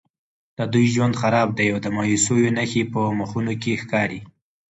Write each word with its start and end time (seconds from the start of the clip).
د 0.57 0.59
دوی 0.73 0.85
ژوند 0.93 1.13
خراب 1.21 1.49
دی 1.57 1.67
او 1.73 1.79
د 1.85 1.87
مایوسیو 1.95 2.53
نښې 2.57 2.83
په 2.93 3.01
مخونو 3.19 3.53
کې 3.61 3.79
ښکاري. 3.81 4.19